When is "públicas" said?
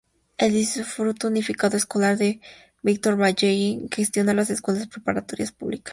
5.51-5.89